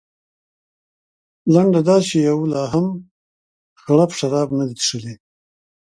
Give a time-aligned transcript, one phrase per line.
[1.53, 2.85] لنډه دا چې یوه لا هم
[3.83, 5.15] یو غړپ شراب نه دي څښلي.